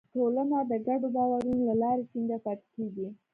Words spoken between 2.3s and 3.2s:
پاتې کېږي.